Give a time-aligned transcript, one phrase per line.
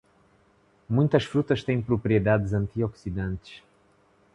[0.89, 3.61] Muitas frutas têm propriedades antioxidantes.